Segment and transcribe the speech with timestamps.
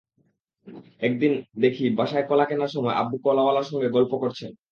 [1.01, 1.33] একদিন
[1.61, 4.51] দেখি বাসায় কলা কেনার সময় আব্বু কলাওয়ালার সঙ্গে গল্প করছেন।